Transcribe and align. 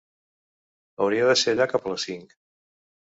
Hauria 1.05 1.27
de 1.33 1.37
ser 1.43 1.53
allà 1.55 1.69
cap 1.75 1.85
a 1.85 1.93
les 1.93 2.07
cinc. 2.09 2.35